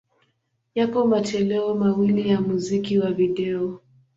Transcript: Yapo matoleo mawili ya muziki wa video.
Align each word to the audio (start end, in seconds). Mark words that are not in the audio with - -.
Yapo 0.75 1.07
matoleo 1.07 1.75
mawili 1.75 2.29
ya 2.29 2.41
muziki 2.41 2.99
wa 2.99 3.11
video. 3.11 3.79